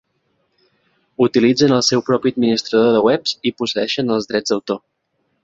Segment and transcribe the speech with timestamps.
[1.25, 4.83] Utilitzen el seu propi administrador de webs i posseeixen els drets d'autor.